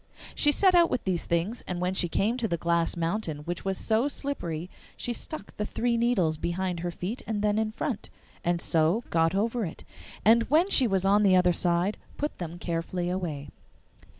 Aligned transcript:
She 0.33 0.51
set 0.51 0.73
out 0.73 0.89
with 0.89 1.03
these 1.03 1.25
things, 1.25 1.61
and 1.67 1.79
when 1.79 1.93
she 1.93 2.09
came 2.09 2.35
to 2.37 2.47
the 2.47 2.57
glass 2.57 2.97
mountain 2.97 3.41
which 3.43 3.63
was 3.63 3.77
so 3.77 4.07
slippery 4.07 4.67
she 4.97 5.13
stuck 5.13 5.55
the 5.57 5.63
three 5.67 5.95
needles 5.95 6.37
behind 6.37 6.79
her 6.79 6.89
feet 6.89 7.21
and 7.27 7.43
then 7.43 7.59
in 7.59 7.71
front, 7.71 8.09
and 8.43 8.59
so 8.59 9.03
got 9.11 9.35
over 9.35 9.63
it, 9.63 9.83
and 10.25 10.49
when 10.49 10.71
she 10.71 10.87
was 10.87 11.05
on 11.05 11.21
the 11.21 11.35
other 11.35 11.53
side 11.53 11.99
put 12.17 12.39
them 12.39 12.57
carefully 12.57 13.11
away. 13.11 13.49